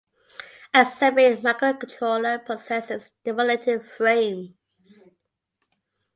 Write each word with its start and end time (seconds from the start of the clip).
A 0.73 0.83
separate 0.83 1.43
microcontroller 1.43 2.43
processes 2.43 3.11
demodulated 3.23 3.85
frames. 3.85 4.55